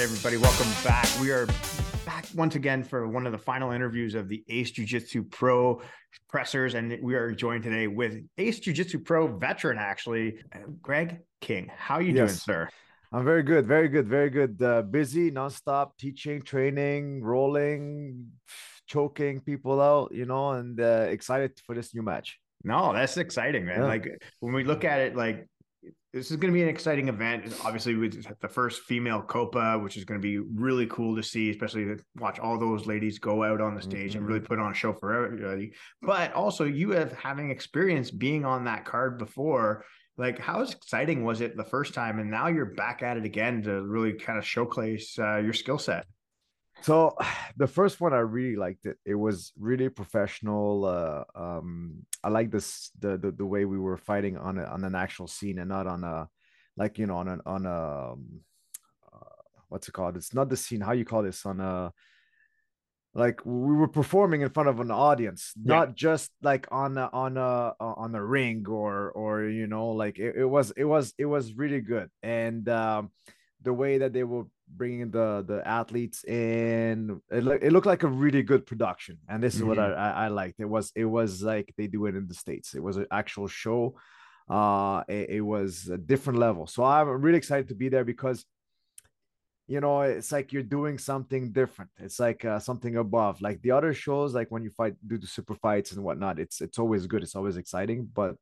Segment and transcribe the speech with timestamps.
[0.00, 1.06] right, everybody, welcome back.
[1.20, 1.46] We are
[2.06, 5.82] back once again for one of the final interviews of the Ace Jiu Jitsu Pro
[6.26, 10.38] pressers, and we are joined today with Ace Jiu Jitsu Pro veteran, actually,
[10.80, 11.70] Greg King.
[11.76, 12.16] How are you yes.
[12.16, 12.68] doing, sir?
[13.12, 14.62] I'm very good, very good, very good.
[14.62, 18.28] Uh, busy, nonstop, teaching, training, rolling,
[18.86, 22.38] choking people out, you know, and uh, excited for this new match.
[22.64, 23.80] No, that's exciting, man.
[23.80, 23.86] Yeah.
[23.86, 24.08] Like
[24.38, 25.46] when we look at it, like
[26.12, 27.54] this is going to be an exciting event.
[27.64, 31.50] Obviously, with the first female Copa, which is going to be really cool to see,
[31.50, 34.18] especially to watch all those ladies go out on the stage mm-hmm.
[34.18, 35.72] and really put on a show for everybody.
[36.02, 39.84] But also, you have having experience being on that card before.
[40.16, 43.62] Like, how exciting was it the first time, and now you're back at it again
[43.62, 46.06] to really kind of showcase uh, your skill set?
[46.82, 47.16] So
[47.56, 48.98] the first one I really liked it.
[49.04, 50.84] It was really professional.
[50.84, 54.84] Uh, um, I like this the, the the way we were fighting on a, on
[54.84, 56.28] an actual scene and not on a
[56.76, 58.40] like you know on a on a um,
[59.12, 60.16] uh, what's it called?
[60.16, 60.80] It's not the scene.
[60.80, 61.92] How you call this on a
[63.14, 65.74] like we were performing in front of an audience yeah.
[65.74, 70.18] not just like on a, on a on a ring or or you know like
[70.18, 73.10] it, it was it was it was really good and um
[73.62, 74.44] the way that they were
[74.76, 77.20] bringing the the athletes in.
[77.30, 79.68] It, it looked like a really good production and this is mm-hmm.
[79.68, 80.60] what I, I, I liked.
[80.60, 82.74] It was it was like they do it in the states.
[82.74, 83.96] It was an actual show.
[84.48, 86.66] Uh it, it was a different level.
[86.66, 88.44] So i'm really excited to be there because
[89.66, 91.90] you know it's like you're doing something different.
[91.98, 93.40] It's like uh, something above.
[93.40, 96.60] Like the other shows like when you fight do the super fights and whatnot it's
[96.60, 97.22] it's always good.
[97.22, 98.08] It's always exciting.
[98.12, 98.34] But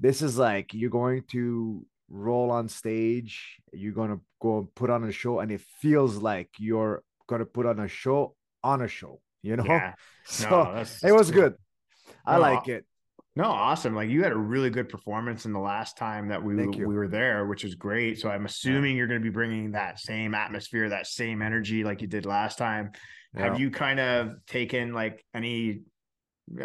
[0.00, 5.04] this is like you're going to roll on stage you're gonna go and put on
[5.04, 9.20] a show and it feels like you're gonna put on a show on a show
[9.42, 9.94] you know yeah.
[10.24, 11.42] so no, it was cool.
[11.42, 11.54] good
[12.26, 12.84] i no, like it
[13.36, 16.54] no awesome like you had a really good performance in the last time that we
[16.54, 18.98] we were there which is great so i'm assuming yeah.
[18.98, 22.58] you're going to be bringing that same atmosphere that same energy like you did last
[22.58, 22.92] time
[23.34, 23.44] yeah.
[23.44, 25.82] have you kind of taken like any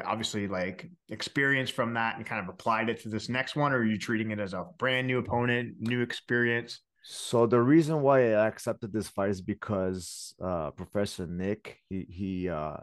[0.06, 3.78] obviously like experience from that and kind of applied it to this next one or
[3.78, 8.34] are you treating it as a brand new opponent new experience so the reason why
[8.34, 12.76] i accepted this fight is because uh professor nick he he uh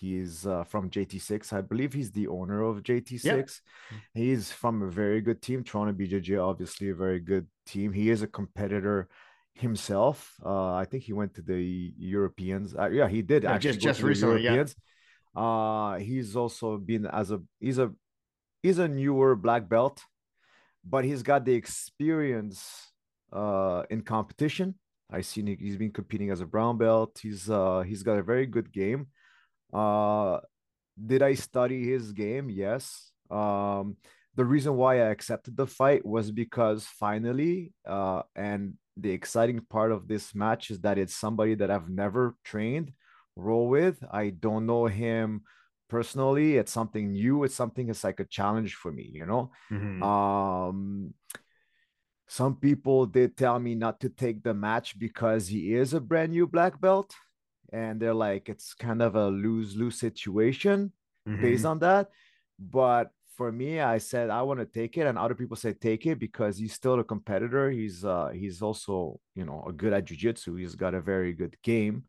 [0.00, 1.52] he's uh, from JT6.
[1.52, 3.24] I believe he's the owner of JT6.
[3.24, 3.42] Yeah.
[4.14, 5.62] He's from a very good team.
[5.62, 7.92] Toronto BJJ, obviously a very good team.
[7.92, 9.08] He is a competitor
[9.54, 10.34] himself.
[10.44, 12.74] Uh, I think he went to the Europeans.
[12.74, 14.42] Uh, yeah, he did yeah, actually just just recently.
[14.42, 14.74] Europeans.
[14.76, 14.84] Yeah.
[15.34, 17.92] Uh, he's also been as a he's a
[18.62, 20.02] he's a newer black belt,
[20.84, 22.92] but he's got the experience
[23.32, 24.74] uh, in competition.
[25.10, 27.18] I seen he's been competing as a brown belt.
[27.22, 29.08] He's uh he's got a very good game.
[29.72, 30.40] Uh,
[31.04, 32.50] did I study his game?
[32.50, 33.12] Yes.
[33.30, 33.96] Um,
[34.34, 39.92] the reason why I accepted the fight was because finally, uh, and the exciting part
[39.92, 42.92] of this match is that it's somebody that I've never trained
[43.40, 44.02] roll with.
[44.10, 45.42] I don't know him
[45.88, 46.56] personally.
[46.56, 47.44] It's something new.
[47.44, 49.50] It's something it's like a challenge for me, you know.
[49.70, 50.02] Mm-hmm.
[50.02, 51.14] Um
[52.28, 56.30] some people did tell me not to take the match because he is a brand
[56.30, 57.12] new black belt.
[57.72, 60.92] And they're like, it's kind of a lose-lose situation
[61.28, 61.42] mm-hmm.
[61.42, 62.10] based on that.
[62.56, 66.06] But for me, I said I want to take it, and other people said take
[66.06, 67.70] it because he's still a competitor.
[67.70, 70.56] He's uh he's also you know a good at jiu-jitsu.
[70.56, 72.04] He's got a very good game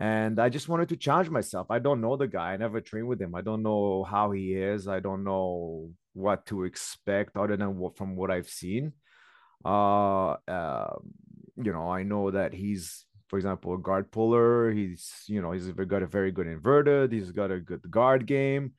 [0.00, 1.66] and I just wanted to challenge myself.
[1.70, 2.52] I don't know the guy.
[2.52, 3.34] I never trained with him.
[3.34, 4.88] I don't know how he is.
[4.88, 8.94] I don't know what to expect other than what from what I've seen.
[9.62, 10.96] Uh, uh,
[11.62, 14.72] you know, I know that he's, for example, a guard puller.
[14.72, 17.12] He's, you know, he's got a very good inverted.
[17.12, 18.72] He's got a good guard game.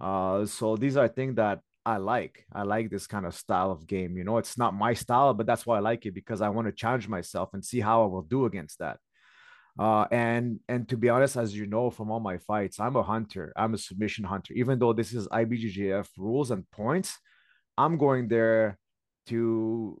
[0.00, 2.46] Uh, so these are things that I like.
[2.50, 4.16] I like this kind of style of game.
[4.16, 6.66] You know, it's not my style, but that's why I like it because I want
[6.66, 8.96] to challenge myself and see how I will do against that.
[9.78, 13.02] Uh, and and to be honest, as you know from all my fights, I'm a
[13.02, 13.52] hunter.
[13.56, 14.52] I'm a submission hunter.
[14.54, 17.18] Even though this is IBJJF rules and points,
[17.78, 18.78] I'm going there
[19.26, 20.00] to.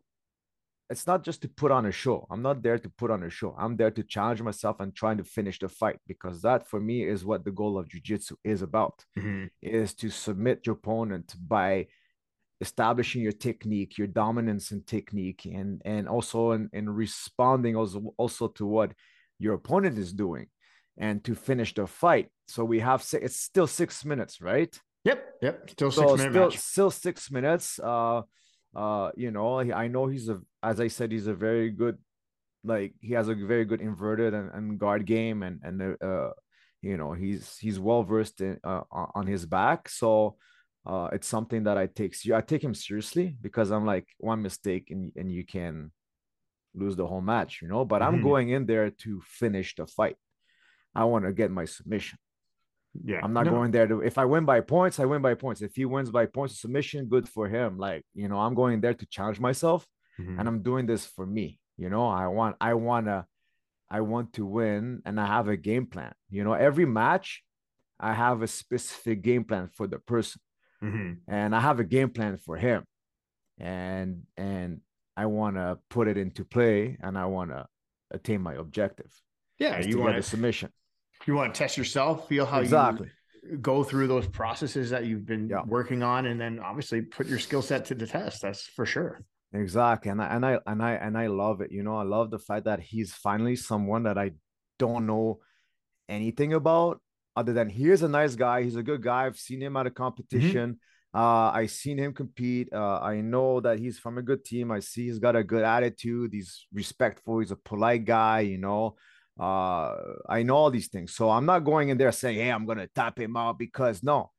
[0.90, 2.26] It's not just to put on a show.
[2.30, 3.56] I'm not there to put on a show.
[3.58, 7.02] I'm there to challenge myself and trying to finish the fight because that for me
[7.02, 9.02] is what the goal of jiu-jitsu is about.
[9.18, 9.46] Mm-hmm.
[9.62, 11.86] Is to submit your opponent by
[12.60, 18.48] establishing your technique, your dominance in technique, and and also in, in responding also also
[18.48, 18.92] to what
[19.42, 20.46] your opponent is doing
[20.96, 22.28] and to finish the fight.
[22.46, 24.72] So we have it's still six minutes, right?
[25.04, 25.70] Yep, yep.
[25.70, 26.58] Still six so still, match.
[26.58, 27.80] still six minutes.
[27.80, 28.22] Uh,
[28.74, 31.98] uh, you know, I know he's a, as I said, he's a very good,
[32.64, 36.30] like he has a very good inverted and, and guard game, and and uh,
[36.82, 39.88] you know, he's he's well versed in uh, on his back.
[39.88, 40.36] So
[40.86, 44.88] uh, it's something that I take I take him seriously because I'm like one mistake
[44.90, 45.90] and and you can
[46.74, 47.84] lose the whole match, you know.
[47.84, 48.06] But Mhm.
[48.06, 50.16] I'm going in there to finish the fight.
[50.94, 52.18] I want to get my submission.
[53.04, 53.20] Yeah.
[53.22, 53.52] I'm not No.
[53.52, 55.62] going there to if I win by points, I win by points.
[55.62, 57.78] If he wins by points of submission, good for him.
[57.78, 59.86] Like, you know, I'm going there to challenge myself
[60.18, 60.38] Mhm.
[60.38, 61.58] and I'm doing this for me.
[61.78, 63.26] You know, I want I wanna
[63.90, 66.14] I want to win and I have a game plan.
[66.30, 67.42] You know, every match
[68.00, 70.40] I have a specific game plan for the person
[70.82, 71.20] Mhm.
[71.28, 72.84] and I have a game plan for him.
[73.58, 74.80] And and
[75.16, 77.66] I want to put it into play and I want to
[78.10, 79.12] attain my objective.
[79.58, 79.80] Yeah.
[79.80, 80.70] You want a submission.
[81.26, 83.08] you want to test yourself, feel how exactly.
[83.42, 85.62] you go through those processes that you've been Yeah.
[85.66, 88.42] working on, and then obviously put your skill set to the test.
[88.42, 89.24] That's for sure.
[89.52, 90.10] Exactly.
[90.10, 91.70] And I and I and I and I love it.
[91.70, 94.32] You know, I love the fact that he's finally someone that I
[94.78, 95.40] don't know
[96.08, 97.00] anything about
[97.36, 98.62] other than he is a nice guy.
[98.62, 99.26] He's a good guy.
[99.26, 100.02] I've seen him at a mm-hmm.
[100.02, 100.80] competition.
[101.14, 102.72] Uh, I seen him compete.
[102.72, 104.70] Uh, I know that he's from a good team.
[104.70, 106.32] I see he's got a good attitude.
[106.32, 107.40] He's respectful.
[107.40, 108.96] He's a polite guy, you know.
[109.38, 109.94] Uh,
[110.28, 111.14] I know all these things.
[111.14, 114.30] So I'm not going in there saying, hey, I'm gonna tap him out because no,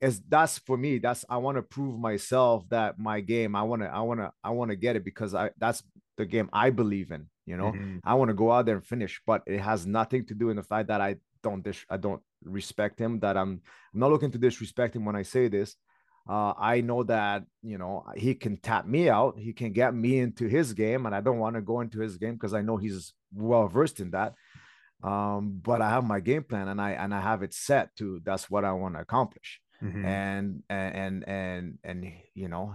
[0.00, 0.98] it's that's for me.
[0.98, 3.54] That's I want to prove myself that my game.
[3.56, 5.82] I want to, I want to, I want to get it because I that's
[6.16, 7.28] the game I believe in.
[7.46, 8.00] You know, Mhm.
[8.04, 10.56] I want to go out there and finish, but it has nothing to do in
[10.56, 13.20] the fact that I don't dis- I don't respect him.
[13.20, 13.62] That I'm
[13.94, 15.76] I'm not looking to disrespect him when I say this.
[16.28, 19.38] Uh, I know that you know he can tap me out.
[19.38, 22.16] He can get me into his game, and I don't want to go into his
[22.18, 24.34] game because I know he's well versed in that.
[25.02, 28.20] Um, but I have my game plan, and I and I have it set to
[28.24, 30.04] that's what I want to accomplish Mhm.
[30.04, 32.74] and and and and you know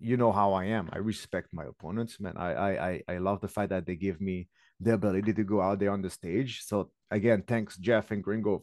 [0.00, 2.50] you know how i am i respect my opponents man i
[2.90, 4.48] i i love the fact that they give me
[4.80, 8.62] the ability to go out there on the stage so again thanks jeff and gringo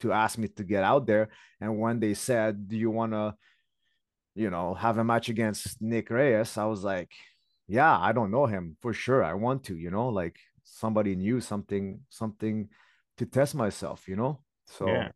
[0.00, 1.28] to ask me to get out there
[1.60, 3.34] and when they said do you want to
[4.34, 7.10] you know have a match against nick reyes i was like
[7.68, 11.40] yeah i don't know him for sure i want to you know like somebody new
[11.40, 12.68] something something
[13.16, 15.08] to test myself you know so Yeah.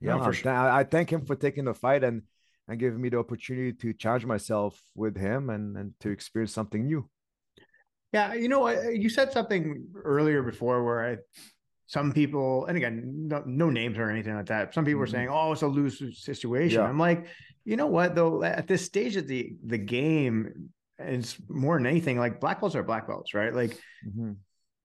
[0.00, 0.52] yeah, No, for I- sure.
[0.52, 2.22] I, I thank him for taking the fight and
[2.68, 6.84] and giving me the opportunity to challenge myself with him and and to experience something
[6.84, 7.08] new.
[8.12, 11.16] Yeah, you know, you said something earlier before where I,
[11.86, 14.74] some people, and again, no, no names or anything like that.
[14.74, 15.12] Some people were Mhm.
[15.12, 16.88] saying, "Oh, it's a lose situation." Yeah.
[16.88, 17.26] I'm like,
[17.64, 18.14] you know what?
[18.14, 22.74] Though at this stage of the the game, it's more than anything like black belts
[22.74, 23.54] are black belts, right?
[23.54, 24.36] Like, Mhm.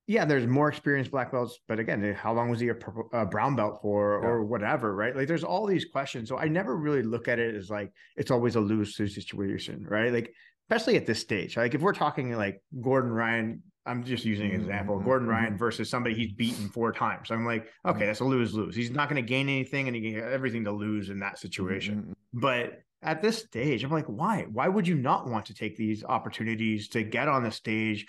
[0.08, 3.26] yeah, there's more experienced black belts, but again, how long was he a, purple, a
[3.26, 4.28] brown belt for, Yeah.
[4.30, 5.16] or whatever, right?
[5.16, 6.28] Like, there's all these questions.
[6.30, 10.12] So I never really look at it as like it's always a lose situation, right?
[10.12, 10.34] Like,
[10.70, 11.58] especially at this stage.
[11.58, 15.00] Like, if we're talking like Gordon Ryan, I'm just using an example.
[15.00, 15.28] Mhm, Gordon.
[15.28, 17.32] Ryan versus somebody he's beaten four times.
[17.32, 18.76] I'm like, okay, that's a lose lose.
[18.76, 22.04] He's not going to gain anything, and he got everything to lose in that situation.
[22.04, 22.14] Mhm.
[22.34, 24.44] But at this stage, I'm like, why?
[24.52, 28.06] Why would you not want to take these opportunities to get on the stage,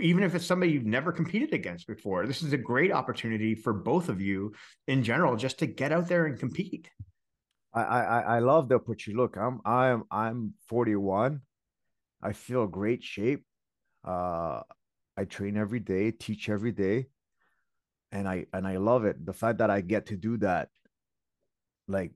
[0.00, 2.26] even if it's somebody you've never competed against before?
[2.26, 4.52] This is a great opportunity for both of you
[4.88, 6.90] in general, just to get out there and compete.
[7.72, 9.16] I I I- I love the opportunity.
[9.22, 11.42] Look, I'm I'm I'm 41.
[12.20, 13.44] I feel great shape.
[14.02, 14.62] Uh,
[15.16, 17.08] I train every day, teach every day,
[18.12, 19.24] and I and I love it.
[19.24, 20.70] The fact that I get to do that,
[21.88, 22.12] like,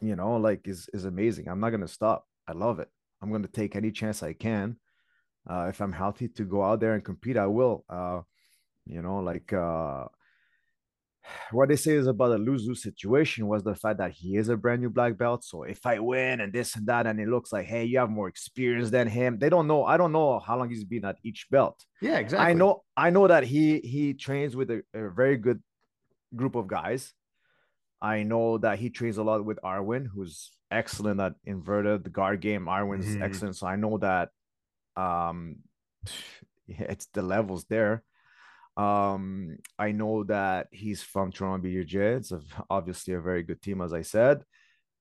[0.00, 1.48] you know, like is is amazing.
[1.48, 2.28] I'm not gonna stop.
[2.48, 2.88] I love it.
[3.22, 4.76] I'm gonna take any chance I can.
[5.48, 7.84] Uh, if I'm healthy to go out there and compete, I will.
[7.88, 8.22] Uh,
[8.86, 10.06] you know, like uh
[11.50, 14.48] what they say is about the lose lose situation was the fact that he is
[14.48, 15.44] a brand new black belt.
[15.44, 18.10] So if I win and this and that, and it looks like, hey, you have
[18.10, 19.38] more experience than him.
[19.38, 19.84] They don't know.
[19.84, 21.84] I don't know how long he's been at each belt.
[22.00, 22.46] Yeah, exactly.
[22.50, 22.82] I know.
[22.96, 25.62] I know that he he trains with a, a very good
[26.36, 27.12] group of guys.
[28.02, 32.40] I know that he trains a lot with Arwin, who's excellent at inverted the guard
[32.40, 32.66] game.
[32.66, 33.22] Arwin's Mhm.
[33.22, 34.28] excellent, so I know that
[34.96, 35.56] um,
[36.68, 38.02] it's the levels there.
[38.76, 42.16] Um, I know that he's from Toronto BJJ.
[42.18, 44.44] It's a, obviously a very good team, as I said.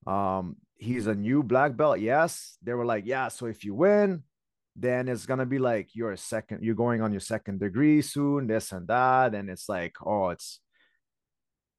[0.06, 2.00] Um, he's a new black belt.
[2.00, 3.30] Yes, they were like, yeah.
[3.30, 4.24] So if you win,
[4.76, 8.48] then it's gonna be like you're a second, you're going on your second degree soon,
[8.48, 10.60] this and that, and it's like, oh, it's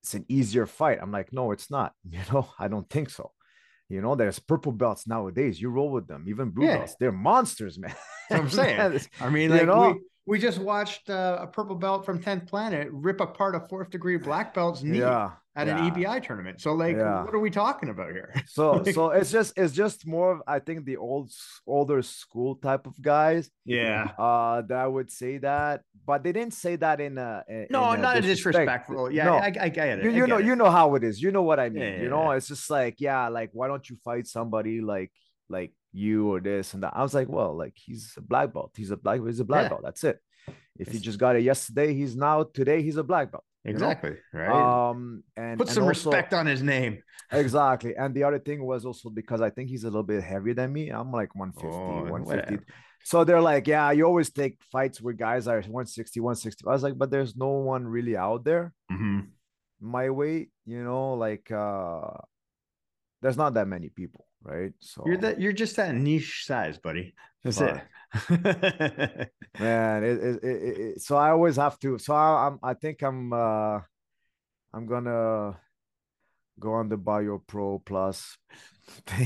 [0.03, 0.99] it's an easier fight.
[1.01, 1.93] I'm like, no, it's not.
[2.11, 3.33] You know, I don't think so.
[3.89, 5.61] You know, there's purple belts nowadays.
[5.61, 6.79] You roll with them, even blue Yeah.
[6.79, 6.97] belts.
[6.99, 7.95] They're monsters, man.
[8.31, 9.01] I'm saying.
[9.21, 9.93] I mean, You like know?
[9.93, 13.91] we, we just watched uh, a purple belt from 10th Planet rip apart a fourth
[13.91, 15.85] degree black belt's knee yeah, at yeah.
[15.85, 16.61] an EBI tournament.
[16.61, 17.25] So, like, Yeah.
[17.25, 18.33] what are we talking about here?
[18.47, 21.31] So Like- so it's just it's just more of I think the old
[21.67, 24.13] older school type of guys yeah.
[24.19, 27.97] uh that would say that, but they didn't say that in a in No, a
[27.99, 28.55] not a disrespect.
[28.57, 29.11] disrespectful.
[29.13, 29.35] Yeah, No.
[29.35, 30.05] I, I get it.
[30.05, 30.47] you, I you know it.
[30.47, 31.21] you know how it is.
[31.21, 32.01] You know what I mean.
[32.01, 35.13] You know, it's just like yeah, like why don't you fight somebody like
[35.51, 36.93] like you or this and that.
[36.95, 38.73] I was like, well, like he's a black belt.
[38.77, 39.21] He's a black.
[39.25, 39.69] He's a black yeah.
[39.71, 39.83] belt.
[39.85, 40.19] That's it.
[40.79, 43.45] If he just got it yesterday, he's now today he's a black belt.
[43.65, 44.17] Exactly.
[44.33, 44.41] Know?
[44.41, 44.91] Right.
[44.91, 47.03] Um, and put and some also, respect on his name.
[47.33, 47.97] Exactly.
[47.97, 50.73] And the other thing was also because I think he's a little bit heavier than
[50.73, 50.91] me.
[50.91, 52.27] I'm like 150, oh, 150.
[52.27, 52.65] Whatever.
[53.03, 56.65] So they're like, yeah, you always take fights where guys are 160, 160.
[56.67, 59.21] I was like, but there's no one really out there mm-hmm.
[59.81, 62.13] my weight, you know, like uh
[63.21, 64.73] there's not that many people, right?
[64.79, 67.15] So you're that you're just that niche size, buddy.
[67.43, 67.81] That's it.
[69.59, 71.99] Man, it, it, it, it, so I always have to.
[71.99, 73.81] So I, I'm, I think I'm, uh
[74.73, 75.59] I'm gonna
[76.59, 78.39] go on the Bio Pro Plus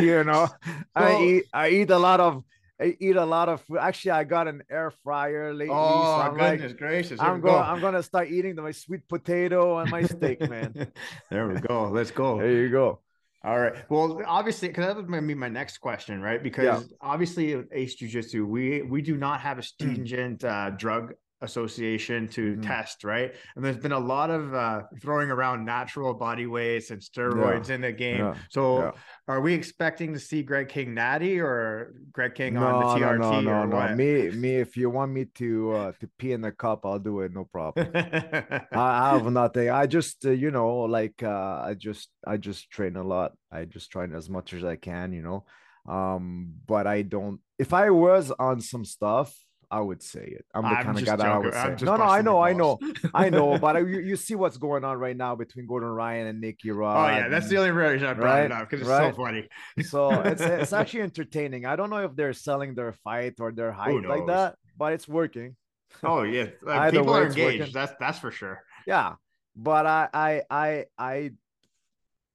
[0.00, 0.58] you know, well,
[0.94, 2.42] I eat I eat a lot of
[2.80, 3.78] I eat a lot of food.
[3.78, 5.74] Actually, I got an air fryer lately.
[5.74, 7.20] Oh so goodness like, gracious!
[7.20, 7.54] I'm going.
[7.54, 7.58] Go.
[7.58, 10.90] I'm gonna start eating my sweet potato and my steak, man.
[11.30, 11.90] there we go.
[11.90, 12.38] Let's go.
[12.38, 13.00] There you go.
[13.42, 13.74] All right.
[13.88, 16.42] Well, obviously, because that was going to be my next question, right?
[16.42, 16.96] Because yeah.
[17.00, 22.52] obviously, Ace Jiu Jitsu, we we do not have a stringent uh, drug association to
[22.52, 22.60] mm-hmm.
[22.60, 27.00] test right and there's been a lot of uh, throwing around natural body weights and
[27.00, 27.74] steroids yeah.
[27.74, 28.34] in the game yeah.
[28.50, 28.90] so yeah.
[29.26, 33.18] are we expecting to see greg king natty or greg king no, on the trt
[33.18, 33.76] no no no, no.
[33.76, 33.96] What?
[33.96, 37.20] me me if you want me to uh to pee in the cup i'll do
[37.20, 41.74] it no problem I, I, have nothing i just uh, you know like uh i
[41.74, 45.22] just i just train a lot i just train as much as i can you
[45.22, 45.44] know
[45.88, 49.34] um but i don't if i was on some stuff
[49.72, 50.44] I would say it.
[50.52, 51.84] I'm the I'm kind of guy that I would say.
[51.84, 52.78] No, no, I know, I know,
[53.14, 53.56] I know.
[53.56, 56.72] But I, you, you see what's going on right now between Gordon Ryan and Nicky
[56.72, 56.96] Rod.
[56.96, 58.44] Oh yeah, that's the only reason I brought right?
[58.46, 59.14] it up because it's right?
[59.14, 59.48] so funny.
[59.82, 61.66] so it's it's actually entertaining.
[61.66, 65.06] I don't know if they're selling their fight or their height like that, but it's
[65.06, 65.54] working.
[66.02, 67.60] Oh yeah, like, people are engaged.
[67.60, 67.72] Working.
[67.72, 68.62] That's that's for sure.
[68.88, 69.14] Yeah,
[69.54, 71.30] but I I I I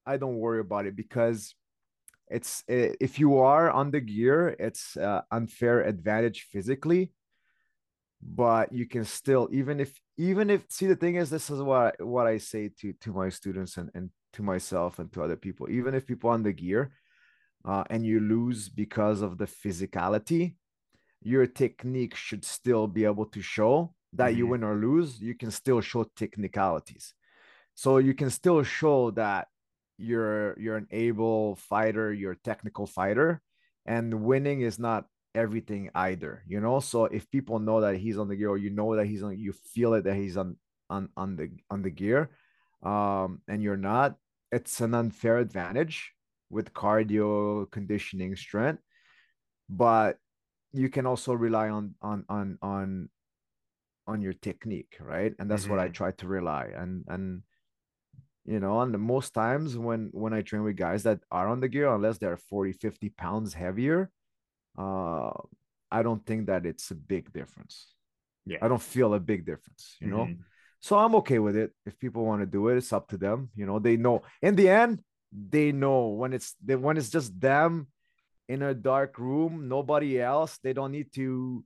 [0.06, 1.54] I don't worry about it because
[2.30, 7.12] it's if you are on the gear, it's uh, unfair advantage physically
[8.28, 11.96] but you can still even if even if see the thing is this is what
[12.04, 15.70] what i say to to my students and, and to myself and to other people
[15.70, 16.92] even if people on the gear
[17.66, 20.56] uh, and you lose because of the physicality
[21.22, 24.40] your technique should still be able to show that mm-hmm.
[24.40, 27.14] you win or lose you can still show technicalities
[27.76, 29.48] so you can still show that
[29.98, 33.42] you're you're an able fighter you're a technical fighter
[33.86, 35.06] and winning is not
[35.36, 36.80] everything either, you know.
[36.80, 39.38] So if people know that he's on the gear, or you know that he's on,
[39.38, 40.58] you feel it that he's on
[40.90, 42.32] on on the on the gear,
[42.84, 44.16] um, and you're not,
[44.52, 46.12] it's an unfair advantage
[46.50, 48.82] with cardio, conditioning, strength.
[49.70, 50.18] But
[50.74, 53.10] you can also rely on on on on
[54.08, 55.34] on your technique, right?
[55.38, 55.72] And that's mm-hmm.
[55.72, 55.94] what I mm-hmm.
[55.94, 57.44] try to rely and and
[58.46, 61.60] you know and the most times when when i train with guys that are on
[61.60, 64.12] the gear unless they're 40 50 pounds heavier
[64.78, 65.32] uh,
[65.92, 67.94] I don't think that it's a big difference.
[68.46, 68.60] Yeah.
[68.62, 70.26] I don't feel a big difference, you know?
[70.26, 70.42] Mm-hmm.
[70.80, 71.72] So I'm okay with it.
[71.86, 73.50] If people want to do it, it's up to them.
[73.56, 75.02] You know, they know in the end,
[75.32, 77.88] they know when it's they, when it's just them
[78.48, 81.64] in a dark room, nobody else, they don't need to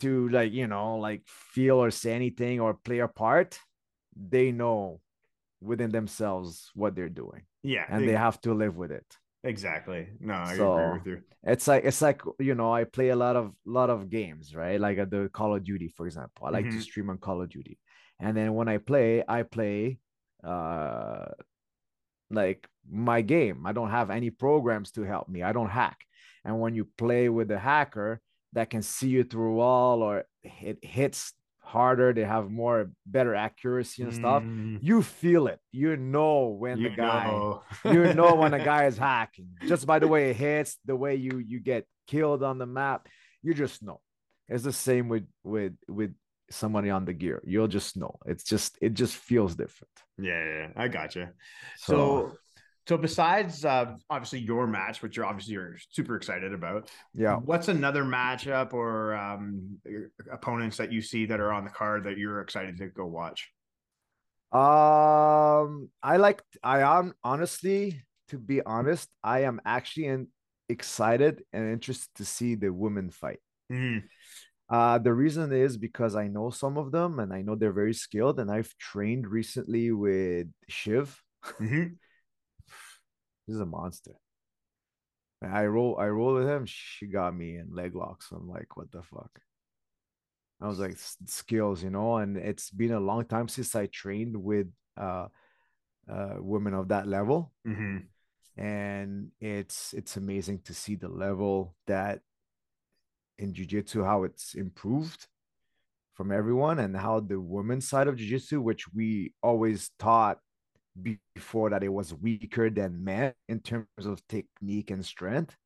[0.00, 3.58] to like, you know, like feel or say anything or play a part.
[4.14, 5.00] They know
[5.60, 7.42] within themselves what they're doing.
[7.64, 7.84] Yeah.
[7.88, 9.06] And they, they have to live with it.
[9.48, 10.08] Exactly.
[10.20, 11.22] No, I so, agree with you.
[11.42, 14.78] It's like it's like you know I play a lot of lot of games, right?
[14.78, 16.46] Like at the Call of Duty, for example.
[16.46, 16.76] I like mm-hmm.
[16.76, 17.78] to stream on Call of Duty,
[18.20, 19.98] and then when I play, I play
[20.44, 21.26] uh
[22.30, 23.66] like my game.
[23.66, 25.42] I don't have any programs to help me.
[25.42, 25.98] I don't hack.
[26.44, 28.20] And when you play with a hacker
[28.52, 31.32] that can see you through a wall or it hits
[31.68, 34.78] harder they have more better accuracy and stuff mm.
[34.80, 35.60] you feel it.
[35.70, 37.62] You know when you the guy know.
[37.84, 39.50] you know when a guy is hacking.
[39.66, 43.06] Just by the way it hits the way you you get killed on the map
[43.42, 44.00] you just know.
[44.48, 46.14] It's the same with with with
[46.50, 47.42] somebody on the gear.
[47.44, 48.18] You'll just know.
[48.26, 49.92] It's just it just feels different.
[50.20, 51.28] Yeah, yeah i got you
[51.76, 52.38] so, so
[52.88, 57.36] so besides uh, obviously your match, which you're obviously you're super excited about, yeah.
[57.36, 59.78] What's another matchup or um,
[60.32, 63.50] opponents that you see that are on the card that you're excited to go watch?
[64.52, 66.42] Um, I like.
[66.62, 70.28] I am honestly, to be honest, I am actually in,
[70.70, 73.40] excited and interested to see the women fight.
[73.70, 74.04] Mm.
[74.70, 77.92] Uh, the reason is because I know some of them and I know they're very
[77.92, 81.22] skilled, and I've trained recently with Shiv.
[81.60, 81.94] Mm-hmm.
[83.48, 84.12] This is a monster.
[85.42, 86.66] I roll, I roll with him.
[86.66, 88.28] She got me in leg locks.
[88.30, 89.40] I'm like, what the fuck?
[90.60, 92.16] I was like, skills, you know.
[92.16, 94.66] And it's been a long time since I trained with
[94.98, 95.28] uh,
[96.12, 97.52] uh women of that level.
[97.66, 97.98] Mm-hmm.
[98.60, 102.20] and it's it's amazing to see the level that
[103.38, 105.28] in jiu-jitsu how it's improved
[106.14, 110.38] from everyone and how the women's side of jiu-jitsu which we always thought
[111.02, 115.56] before that it was weaker than men in terms of technique and strength.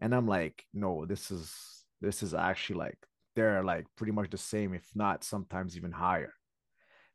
[0.00, 1.52] And i'm like no this is
[2.00, 2.98] this is actually like
[3.36, 6.32] they're like pretty much the same if not sometimes even higher.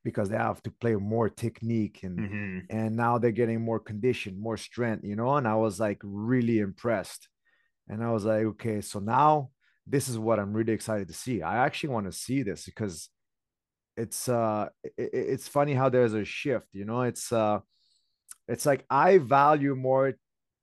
[0.03, 2.59] Because they have to play more technique and mm-hmm.
[2.69, 5.35] and now they're getting more condition more strength you know?
[5.35, 7.27] And i was like really impressed.
[7.89, 9.49] And i was like okay so now
[9.87, 11.41] this is what i'm really excited to see.
[11.41, 13.09] I actually want to see this because
[13.97, 17.59] it's uh it, it's funny how there's a shift you know it's uh
[18.47, 20.13] it's like i value more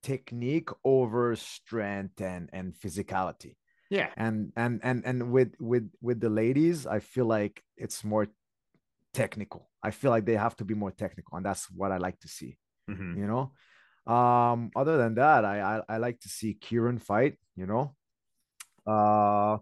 [0.02, 3.56] technique over strength and and physicality
[3.90, 8.26] yeah and and and and with with with the ladies i feel like it's more
[9.12, 9.68] technical.
[9.82, 12.28] I feel like they have to be more technical, and that's what I like to
[12.28, 12.56] see.
[12.90, 13.18] Mm-hmm.
[13.18, 17.36] You know, um, other than that, I, I I like to see Kieran fight.
[17.56, 17.94] You know,
[18.86, 19.58] uh,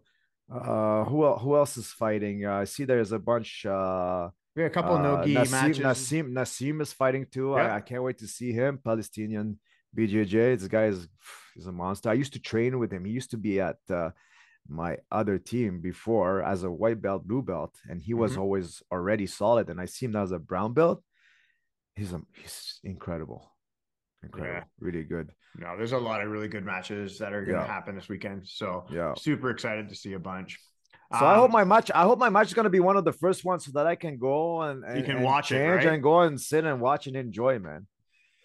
[0.51, 2.45] uh, who who else is fighting?
[2.45, 3.65] Uh, I see there's a bunch.
[3.65, 5.79] Uh, we have a couple uh, Nogi Naseem, matches.
[5.79, 7.55] Naseem Naseem is fighting too.
[7.55, 8.79] I, I can't wait to see him.
[8.83, 9.59] Palestinian
[9.97, 10.59] BJJ.
[10.59, 11.09] This guy is
[11.57, 12.11] is a monster.
[12.11, 13.05] I used to train with him.
[13.05, 14.11] He used to be at uh,
[14.69, 18.41] my other team before as a white belt, blue belt, and he was mm-hmm.
[18.41, 19.69] always already solid.
[19.69, 21.03] And I see him now as a brown belt.
[21.95, 23.50] He's a, he's incredible,
[24.23, 24.65] incredible, yeah.
[24.79, 25.31] really good.
[25.59, 27.67] No, there's a lot of really good matches that are going to yeah.
[27.67, 28.47] happen this weekend.
[28.47, 30.59] So yeah, super excited to see a bunch.
[31.13, 31.91] So um, I hope um, my match.
[31.93, 33.87] I hope my match is going to be one of the first ones so that
[33.87, 35.87] I can go and, and you can and watch it, right?
[35.87, 37.87] and go and sit and watch and enjoy, man.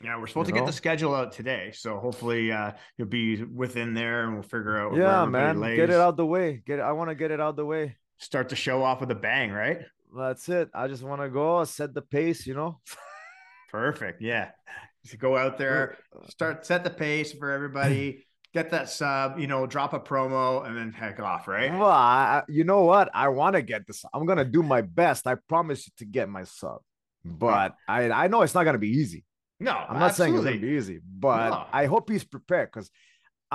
[0.02, 0.66] Yeah, we're supposed you to know?
[0.66, 4.78] get the schedule out today, so hopefully uh, you'll be within there, and we'll figure
[4.78, 4.96] out.
[4.96, 5.78] Yeah, man, lays.
[5.78, 6.62] get it out the way.
[6.66, 6.82] Get it.
[6.82, 7.96] I want to get it out the way.
[8.18, 9.82] Start the show off with a bang, right?
[10.16, 10.70] That's it.
[10.74, 12.80] I just want to go set the pace, you know.
[13.72, 14.22] Perfect.
[14.22, 14.52] Yeah,
[15.18, 15.98] go out there,
[16.30, 18.26] start set the pace for everybody.
[18.56, 21.72] get that sub, you know, drop a promo, and then heck off, right?
[21.72, 23.10] Well, I, you know what?
[23.14, 24.04] I want to get this.
[24.14, 25.28] I'm gonna do my best.
[25.28, 26.80] I promise you to get my sub,
[27.24, 29.26] but I I know it's not gonna be easy.
[29.60, 30.36] No, I'm not absolutely.
[30.36, 31.66] saying it's gonna be easy, but no.
[31.72, 32.90] I hope he's prepared because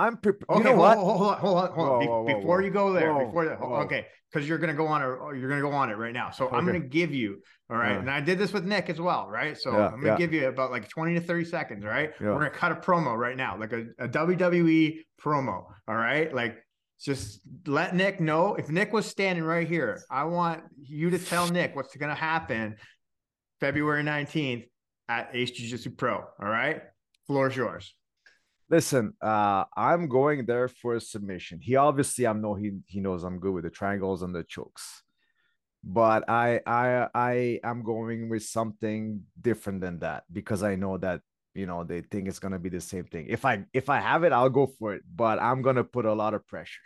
[0.01, 0.49] I'm prepared.
[0.49, 0.97] Okay, you know what?
[0.97, 1.99] Hold, hold, hold on, hold on.
[1.99, 5.01] Whoa, whoa, whoa, before you go there, before that, okay, because you're gonna go on
[5.01, 6.31] or you're gonna go on it right now.
[6.31, 6.55] So okay.
[6.55, 7.93] I'm gonna give you, all right.
[7.93, 7.99] Yeah.
[7.99, 9.57] And I did this with Nick as well, right?
[9.57, 10.17] So yeah, I'm gonna yeah.
[10.17, 12.11] give you about like 20 to 30 seconds, right?
[12.19, 16.33] We're gonna cut a promo right now, like a, a WWE promo, all right?
[16.33, 16.57] Like
[17.03, 20.01] just let Nick know if Nick was standing right here.
[20.09, 22.75] I want you to tell Nick what's going to happen
[23.59, 24.67] February 19th
[25.09, 26.17] at Ace Jiu Jitsu Pro.
[26.17, 26.81] All right.
[27.25, 27.95] Floor is yours.
[28.71, 31.59] Listen, uh, I'm going there for a submission.
[31.61, 35.03] He obviously I know he he knows I'm good with the triangles and the chokes.
[35.83, 41.19] But I I I am going with something different than that because I know that
[41.53, 43.25] you know they think it's gonna be the same thing.
[43.29, 45.03] If I if I have it, I'll go for it.
[45.13, 46.85] But I'm gonna put a lot of pressure.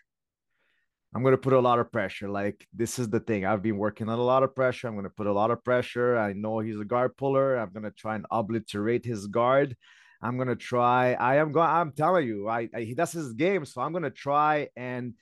[1.13, 2.27] I'm going to put a lot of pressure.
[2.27, 3.45] Like, this is the thing.
[3.45, 4.87] I've been working on a lot of pressure.
[4.89, 6.17] I'm going to put a lot of pressure.
[6.17, 7.55] I know he's a guard puller.
[7.55, 9.77] I'm going to try and obliterate his guard.
[10.25, 11.13] I'm going to try.
[11.13, 13.65] I am going, I'm telling you, I, I that's his game.
[13.65, 15.13] So I'm going to try and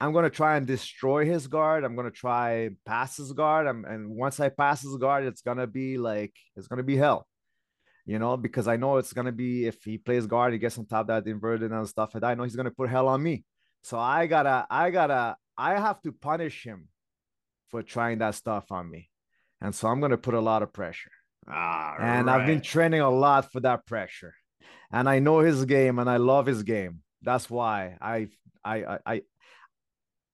[0.00, 1.84] I'm to try and destroy his guard.
[1.84, 3.66] I'm going to try pass his guard.
[3.66, 6.84] I'm, and once I pass his guard, it's going to be like, it's going to
[6.84, 7.26] be hell
[8.06, 10.86] you know, because I know it's gonna be if he plays guard, he gets on
[10.86, 12.30] top of that inverted and stuff like that.
[12.30, 13.44] I know he's gonna put hell on me.
[13.82, 16.88] So I gotta, I gotta, I have to punish him
[17.68, 19.08] for trying that stuff on me.
[19.60, 21.12] And so I'm gonna put a lot of pressure.
[21.48, 22.40] Ah, and right.
[22.40, 24.34] I've been training a lot for that pressure.
[24.92, 27.00] And I know his game and I love his game.
[27.22, 28.28] That's why I
[28.64, 29.22] I I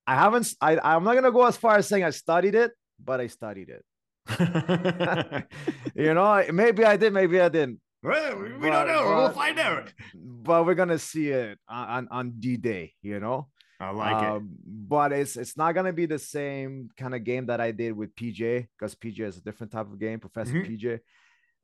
[0.06, 3.20] I haven't I I'm not gonna go as far as saying I studied it, but
[3.20, 3.84] I studied it.
[5.94, 7.80] you know, maybe I did, maybe I didn't.
[8.02, 9.04] Well, we, but, don't know.
[9.04, 9.92] But, we'll find out.
[10.14, 12.94] But we're gonna see it on on D Day.
[13.02, 13.48] You know.
[13.78, 14.88] I like um, it.
[14.88, 18.14] But it's it's not gonna be the same kind of game that I did with
[18.14, 20.20] PJ because PJ is a different type of game.
[20.20, 20.72] Professor mm-hmm.
[20.72, 21.00] PJ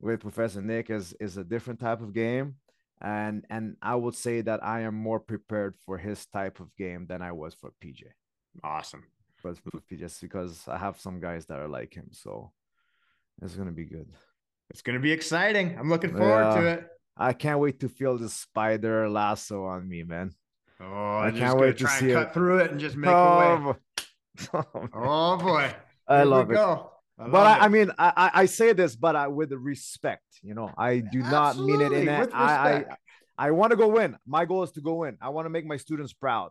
[0.03, 2.55] with Professor Nick is is a different type of game.
[3.01, 7.07] And and I would say that I am more prepared for his type of game
[7.07, 8.03] than I was for PJ.
[8.63, 9.03] Awesome.
[9.41, 12.51] But for just because I have some guys that are like him, so
[13.41, 14.07] it's gonna be good.
[14.69, 15.77] It's gonna be exciting.
[15.77, 16.61] I'm looking forward yeah.
[16.61, 16.87] to it.
[17.17, 20.31] I can't wait to feel the spider lasso on me, man.
[20.79, 22.33] Oh, I can't wait to see cut it.
[22.33, 24.61] through it and just make oh, way.
[24.93, 25.73] oh boy,
[26.07, 26.55] oh, I love it.
[26.55, 26.92] Go.
[27.17, 30.71] I but I, I, mean, I, I say this, but I, with respect, you know,
[30.75, 32.33] I do not mean it in that.
[32.33, 32.85] I, I,
[33.37, 34.17] I want to go win.
[34.25, 35.17] My goal is to go win.
[35.21, 36.49] I want to make my students proud.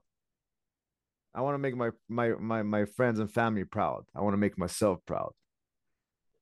[1.34, 4.04] I want to make my my my my friends and family proud.
[4.14, 5.32] I want to make myself proud.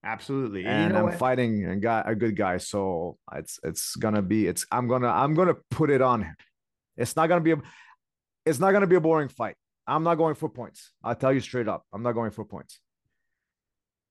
[0.02, 0.64] Absolutely.
[0.64, 1.18] And, you know I'm what?
[1.18, 2.56] fighting a guy, a good guy.
[2.56, 6.35] So it's it's gonna be it's I'm gonna I'm gonna put it on him.
[6.96, 7.61] It's not gonna be a
[8.44, 9.56] it's not gonna be a boring fight.
[9.87, 10.92] I'm not going for points.
[11.02, 11.85] I'll tell you straight up.
[11.92, 12.80] I'm not going for points.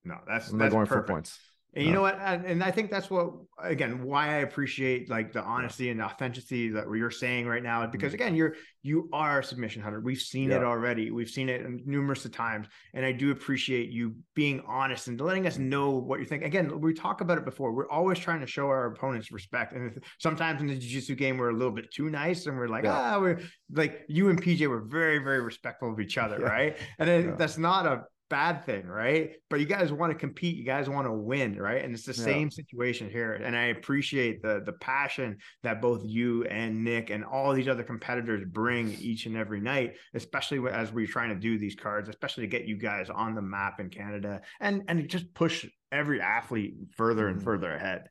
[0.03, 1.07] No, that's I'm that's not going perfect.
[1.07, 1.39] for points.
[1.75, 2.17] And you know what?
[2.19, 3.31] And I think that's what,
[3.61, 7.85] again, why I appreciate like the honesty and the authenticity that you're saying right now,
[7.85, 8.15] because mm-hmm.
[8.15, 9.99] again, you're you are a submission hunter.
[9.99, 10.57] We've seen yeah.
[10.57, 11.11] it already.
[11.11, 15.45] We've seen it numerous of times, and I do appreciate you being honest and letting
[15.45, 16.43] us know what you think.
[16.43, 17.71] Again, we talk about it before.
[17.71, 21.51] We're always trying to show our opponents respect, and sometimes in the jiu-jitsu game, we're
[21.51, 23.15] a little bit too nice, and we're like, yeah.
[23.15, 26.47] ah, we're like you and PJ were very, very respectful of each other, yeah.
[26.47, 26.77] right?
[26.97, 29.31] And then that's not a bad thing, right?
[29.49, 31.83] But you guys want to compete, you guys want to win, right?
[31.83, 32.23] And it's the yeah.
[32.23, 33.33] same situation here.
[33.33, 37.83] And I appreciate the the passion that both you and Nick and all these other
[37.83, 42.43] competitors bring each and every night, especially as we're trying to do these cards, especially
[42.43, 46.75] to get you guys on the map in Canada and and just push every athlete
[46.95, 47.45] further and mm-hmm.
[47.45, 48.09] further ahead.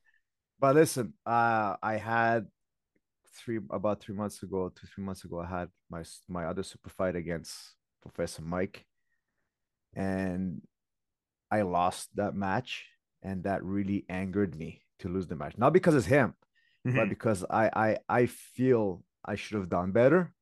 [0.61, 2.46] But listen, uh, I had
[3.35, 6.90] three about three months ago, two three months ago, I had my my other super
[6.90, 8.85] fight against Professor Mike
[9.94, 10.62] and
[11.51, 12.87] I lost that match,
[13.22, 15.57] and that really angered me to lose the match.
[15.57, 16.35] Not because it's him,
[16.87, 16.96] mm-hmm.
[16.96, 20.33] but because I I I feel I should have done better,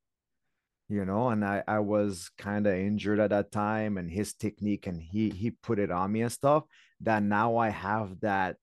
[0.88, 1.28] you know.
[1.28, 5.30] And I I was kind of injured at that time, and his technique, and he
[5.30, 6.64] he put it on me and stuff.
[7.02, 8.56] That now I have that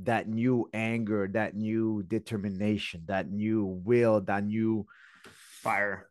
[0.00, 4.86] that new anger, that new determination, that new will, that new
[5.62, 6.08] fire.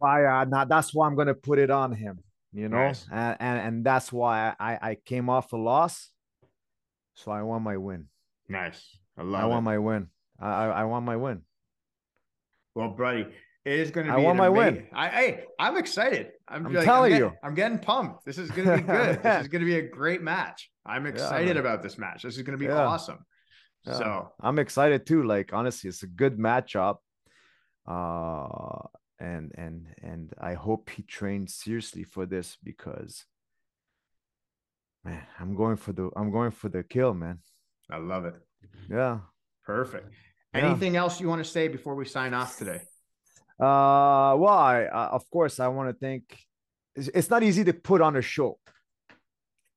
[0.00, 0.46] Fire.
[0.46, 2.20] Now that's why I'm gonna put it on him
[2.52, 3.06] you know, nice.
[3.10, 6.10] and, and and that's why I I came off a loss,
[7.14, 8.06] so I want my win.
[8.48, 9.42] Nice, I love.
[9.42, 10.08] I want my win.
[10.40, 11.42] I I want my win.
[12.74, 13.26] Well, buddy,
[13.64, 14.18] it is going to be.
[14.18, 14.86] I want my amazing, win.
[14.92, 16.32] I, hey, I'm excited.
[16.48, 18.24] I'm, I'm like, telling I'm getting, you, I'm getting pumped.
[18.24, 19.22] This is going to be good.
[19.22, 20.70] this is going to be a great match.
[20.84, 22.22] I'm excited yeah, about this match.
[22.22, 22.84] This is going to be yeah.
[22.84, 23.24] awesome.
[23.86, 23.94] Yeah.
[23.94, 25.22] So I'm excited too.
[25.22, 26.96] Like honestly, it's a good matchup.
[27.86, 28.86] Uh,
[29.22, 33.24] and and and I hope he trains seriously for this because
[35.04, 37.38] man, I'm going for the I'm going for the kill, man.
[37.90, 38.34] I love it.
[38.90, 39.20] Yeah.
[39.64, 40.12] Perfect.
[40.52, 41.00] Anything yeah.
[41.00, 42.80] else you want to say before we sign off today?
[43.60, 46.36] Uh, well, I, uh, of course I want to thank.
[46.96, 48.58] It's, it's not easy to put on a show.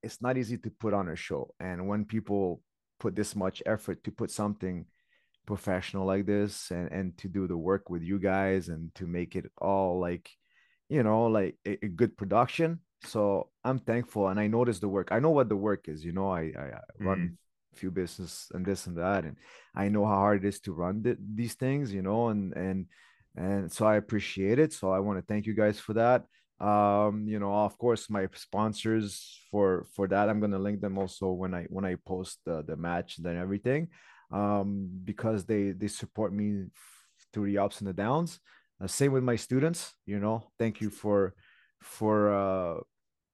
[0.02, 2.62] It's not easy to put on a show, and when people
[3.00, 4.86] put this much effort to put something
[5.46, 9.36] professional like this and and to do the work with you guys and to make
[9.36, 10.30] it all like
[10.90, 12.80] you know like a, a good production.
[13.04, 15.10] So i'm thankful and i notice the work.
[15.12, 17.74] I know what the work is you know i i, I run mm-hmm.
[17.74, 19.38] a few business and this and that and
[19.76, 22.88] i know how hard it is to run th- these things you know and and
[23.36, 24.74] and so i appreciate it.
[24.74, 26.26] So i want to thank you guys for that.
[26.60, 30.98] Um you know of course my sponsors for for that i'm going to link them
[30.98, 33.90] also when i when i post the, the match and everything
[34.32, 36.66] um, because they they support me
[37.32, 38.40] through the ups and the downs.
[38.82, 39.94] Uh, same with my students.
[40.06, 41.34] You know, thank you for
[41.82, 42.80] for uh,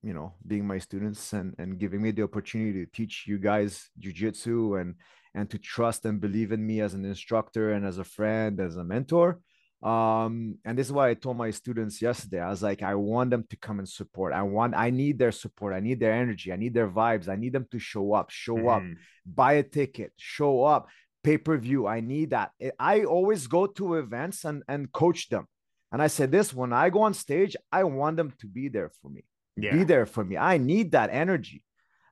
[0.03, 3.89] you know being my students and and giving me the opportunity to teach you guys
[3.99, 4.95] jujitsu and
[5.33, 8.75] and to trust and believe in me as an instructor and as a friend as
[8.75, 9.39] a mentor
[9.83, 13.31] um and this is why i told my students yesterday i was like i want
[13.31, 16.53] them to come and support i want i need their support i need their energy
[16.53, 18.67] i need their vibes i need them to show up show mm-hmm.
[18.67, 18.83] up
[19.25, 20.87] buy a ticket show up
[21.23, 25.47] pay-per-view i need that i always go to events and and coach them
[25.91, 28.91] and i said this when i go on stage i want them to be there
[29.01, 29.23] for me
[29.57, 29.75] yeah.
[29.75, 31.63] be there for me i need that energy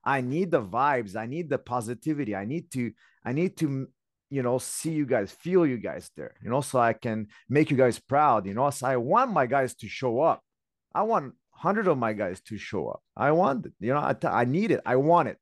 [0.04, 2.92] i need the vibes i need the positivity i need to
[3.24, 3.88] i need to
[4.30, 7.72] you know, see you guys, feel you guys there, you know, so I can make
[7.72, 8.70] you guys proud, you know.
[8.70, 10.42] So I want my guys to show up.
[10.94, 13.02] I want hundred of my guys to show up.
[13.18, 14.82] I want it, you know, I, I need it.
[14.86, 15.38] I want it.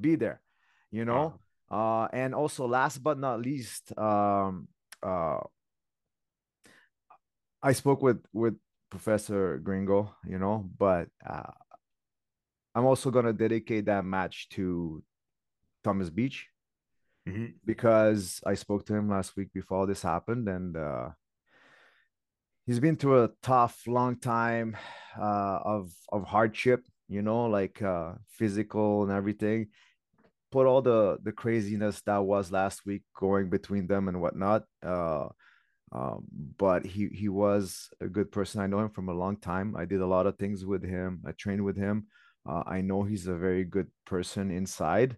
[0.00, 0.40] Be there,
[0.90, 1.34] you know.
[1.70, 4.68] Uh, and also, last but not least, um,
[5.02, 5.38] uh,
[7.62, 8.54] I spoke with with
[8.90, 11.50] Professor Gringo, you know, but uh,
[12.74, 15.02] I'm also gonna dedicate that match to
[15.82, 16.48] Thomas Beach
[17.28, 17.46] mm-hmm.
[17.64, 21.10] because I spoke to him last week before this happened, and uh,
[22.66, 24.76] he's been through a tough, long time
[25.18, 26.86] uh, of of hardship.
[27.08, 29.68] You know, like uh, physical and everything.
[30.50, 34.64] Put all the the craziness that was last week going between them and whatnot.
[34.82, 35.28] Uh,
[35.92, 36.24] um,
[36.56, 38.60] but he he was a good person.
[38.60, 39.76] I know him from a long time.
[39.76, 41.22] I did a lot of things with him.
[41.26, 42.06] I trained with him.
[42.48, 45.16] Uh, I know he's a very good person inside.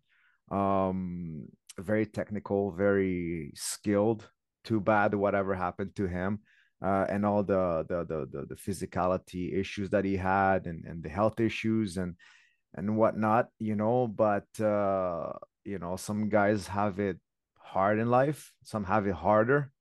[0.50, 1.46] Um,
[1.78, 4.28] very technical, very skilled.
[4.64, 6.40] Too bad whatever happened to him.
[6.82, 11.02] Uh, and all the, the, the the the physicality issues that he had and and
[11.02, 12.14] the health issues and
[12.74, 14.06] and whatnot, you know.
[14.06, 15.32] But uh,
[15.64, 17.18] you know, some guys have it
[17.58, 19.72] hard in life, some have it harder,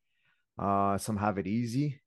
[0.57, 1.99] uh, some have it easy.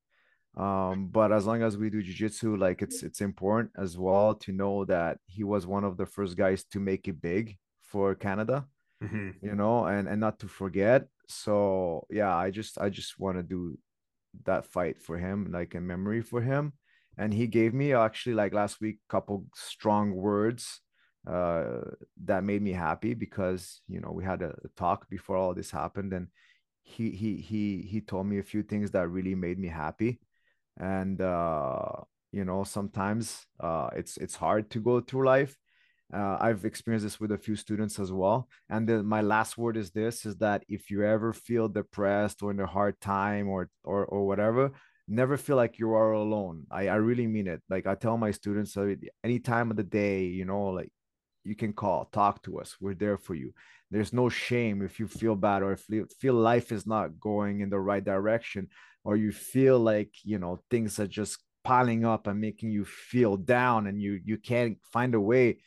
[0.56, 4.52] Um, but as long as we do jujitsu, like it's it's important as well to
[4.52, 8.66] know that he was one of the first guys to make it big for Canada,
[9.02, 9.30] mm-hmm.
[9.42, 11.08] you know, and and not to forget.
[11.28, 13.78] So yeah, I just I just want to do
[14.44, 16.74] that fight for him, like a memory for him.
[17.18, 20.82] And he gave me actually like last week a couple strong words
[21.26, 21.80] uh,
[22.24, 25.70] that made me happy because you know we had a, a talk before all this
[25.70, 26.28] happened and
[26.82, 30.20] he he he he told me a few things that really made me happy
[30.78, 31.88] and uh,
[32.30, 35.56] you know sometimes uh, it's it's hard to go through life
[36.12, 39.76] uh, i've experienced this with a few students as well and then my last word
[39.76, 43.68] is this is that if you ever feel depressed or in a hard time or
[43.84, 44.72] or, or whatever
[45.08, 48.32] never feel like you are alone I, I really mean it like i tell my
[48.32, 50.90] students uh, any time of the day you know like
[51.46, 52.76] you can call, talk to us.
[52.80, 53.54] We're there for you.
[53.90, 57.60] There's no shame if you feel bad or if you feel life is not going
[57.60, 58.68] in the right direction,
[59.04, 63.36] or you feel like you know things are just piling up and making you feel
[63.36, 65.58] down and you you can't find a way.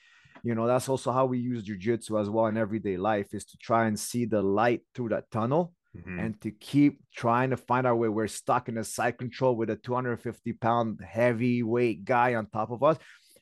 [0.44, 3.58] You know, that's also how we use jujitsu as well in everyday life is to
[3.58, 6.20] try and see the light through that tunnel Mm-hmm.
[6.20, 8.08] and to keep trying to find our way.
[8.10, 12.84] We're stuck in a side control with a 250 pound heavyweight guy on top of
[12.84, 12.98] us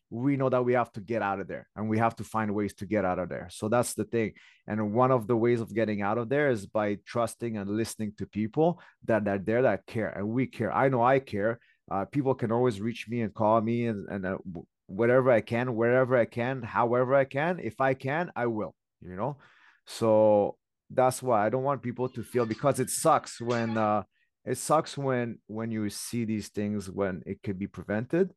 [0.09, 2.53] we know that we have to get out of there and we have to find
[2.53, 3.49] ways to get out of there.
[3.51, 4.33] So that's the thing.
[4.65, 8.13] And one of the ways of getting out of there is by trusting and listening
[8.17, 10.09] to people that are there that care.
[10.09, 10.71] And we care.
[10.71, 11.59] I know I care.
[11.91, 14.37] Uh, people can always reach me and call me and, and uh,
[14.87, 17.59] whatever I can, wherever I can, however I can.
[17.59, 19.37] If I can, I will, you know?
[19.85, 20.57] So
[20.89, 24.03] that's why I don't want people to feel because it sucks when, uh,
[24.47, 28.31] it sucks when when you see these things when it could be prevented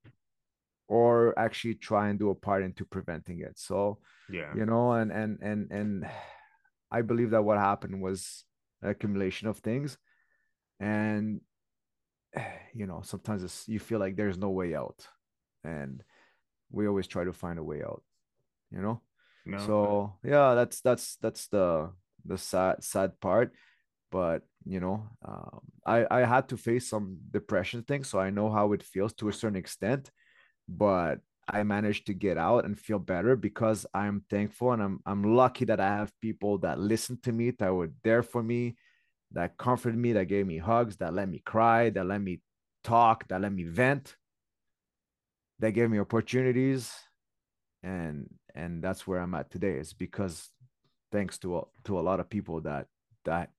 [0.89, 5.13] or actually try and do a part into preventing it so yeah you know and
[5.13, 6.07] and and and
[6.91, 8.45] i believe that what happened was
[8.83, 9.97] accumulation of things
[10.81, 11.41] and
[12.75, 15.07] you know sometimes you feel like there's no way out
[15.63, 16.03] and
[16.71, 18.03] we always try to find a way out
[18.71, 19.01] you know?
[19.47, 19.59] No.
[19.59, 21.91] so yeah that's that's that's the
[22.25, 23.53] the sad sad part.
[24.11, 28.51] But you know um, i i had to face some depression things so i know
[28.51, 30.11] how it feels to a certain extent.
[30.69, 35.35] But I managed to get out and feel better because I'm thankful and I'm I'm
[35.35, 38.77] lucky that I have people that listen to me, that were there for me,
[39.33, 42.41] that comforted me, that gave me hugs, that let me cry, that let me
[42.85, 44.17] talk, that let me vent,
[45.61, 46.93] that gave me opportunities,
[47.83, 49.79] and and that's where I'm at today.
[49.79, 50.51] Is because
[51.13, 52.87] thanks to a, to a lot of people that
[53.25, 53.51] that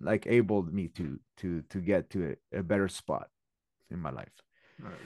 [0.00, 3.28] like enabled me to to to get to a, a better spot
[3.90, 4.32] in my life.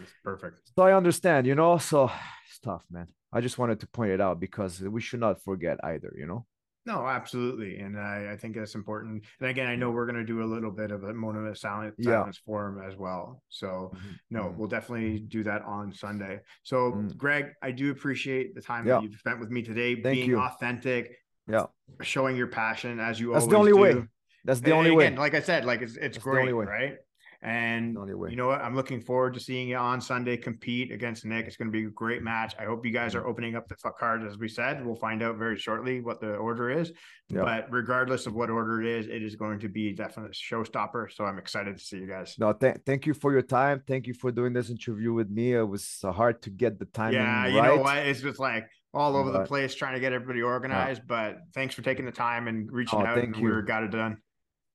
[0.02, 0.72] It's perfect.
[0.76, 1.78] So I understand, you know.
[1.78, 2.10] So
[2.48, 3.08] it's tough, man.
[3.32, 6.46] I just wanted to point it out because we should not forget either, you know.
[6.86, 9.22] No, absolutely, and I, I think that's important.
[9.40, 11.58] And again, I know we're going to do a little bit of a moment of
[11.58, 12.46] silence, silence yeah.
[12.46, 13.42] forum as well.
[13.50, 14.08] So, mm-hmm.
[14.30, 14.58] no, mm-hmm.
[14.58, 16.40] we'll definitely do that on Sunday.
[16.62, 17.14] So, mm.
[17.18, 18.94] Greg, I do appreciate the time yeah.
[18.94, 20.40] that you've spent with me today, Thank being you.
[20.40, 21.66] authentic, yeah,
[22.00, 23.34] showing your passion as you.
[23.34, 23.78] That's the only do.
[23.78, 24.02] way.
[24.46, 25.18] That's the and only again, way.
[25.18, 26.94] Like I said, like it's it's That's great, right?
[27.42, 28.60] And you know what?
[28.60, 31.46] I'm looking forward to seeing you on Sunday compete against Nick.
[31.46, 32.54] It's going to be a great match.
[32.58, 34.84] I hope you guys are opening up the card as we said.
[34.84, 36.92] We'll find out very shortly what the order is.
[37.30, 37.44] Yep.
[37.44, 41.10] But regardless of what order it is, it is going to be definite showstopper.
[41.10, 42.36] So I'm excited to see you guys.
[42.38, 43.82] No, th- thank you for your time.
[43.86, 45.54] Thank you for doing this interview with me.
[45.54, 47.14] It was hard to get the time.
[47.14, 47.74] Yeah, you right.
[47.74, 47.96] know what?
[47.98, 51.06] It's just like all over the place trying to get everybody organized.
[51.06, 53.16] But thanks for taking the time and reaching oh, out.
[53.16, 53.54] Thank and you.
[53.54, 54.18] We got it done.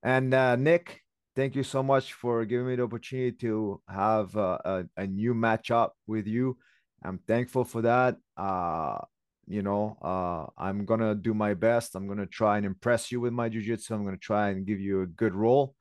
[0.01, 1.01] And uh, Nick,
[1.35, 5.33] thank you so much for giving me the opportunity to have a, a, a new
[5.33, 6.57] matchup with you.
[7.03, 8.17] I'm thankful for that.
[8.37, 8.99] Uh,
[9.47, 11.95] you know, uh, I'm gonna do my best.
[11.95, 13.91] I'm gonna try and impress you with my jujitsu.
[13.91, 15.75] I'm gonna try and give you a good roll,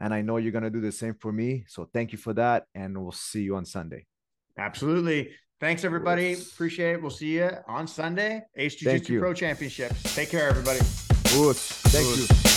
[0.00, 1.64] and I know you're gonna do the same for me.
[1.68, 4.06] So thank you for that, and we'll see you on Sunday.
[4.58, 5.30] Absolutely.
[5.60, 6.34] Thanks, everybody.
[6.34, 7.02] Appreciate it.
[7.02, 8.42] We'll see you on Sunday.
[8.56, 10.14] Ace Jiu Jitsu Pro Championships.
[10.14, 10.80] Take care, everybody.
[10.80, 12.55] Thank you.